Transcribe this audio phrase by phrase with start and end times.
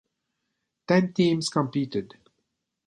[0.87, 2.15] Ten teams competed.